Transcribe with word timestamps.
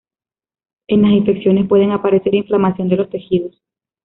En 0.87 1.03
las 1.03 1.11
infecciones 1.11 1.67
pueden 1.67 1.91
aparecer 1.91 2.33
inflamación 2.33 2.89
de 2.89 2.95
los 2.95 3.09
tejidos. 3.11 3.61